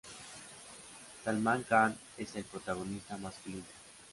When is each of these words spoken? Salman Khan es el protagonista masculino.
Salman 1.23 1.61
Khan 1.63 1.95
es 2.17 2.35
el 2.35 2.43
protagonista 2.45 3.17
masculino. 3.17 3.65